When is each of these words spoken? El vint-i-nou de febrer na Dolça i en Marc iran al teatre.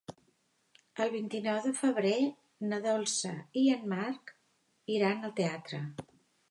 El 1.03 1.11
vint-i-nou 1.15 1.59
de 1.65 1.73
febrer 1.81 2.15
na 2.73 2.81
Dolça 2.89 3.35
i 3.63 3.67
en 3.77 3.87
Marc 3.95 4.35
iran 4.99 5.27
al 5.31 5.41
teatre. 5.45 5.89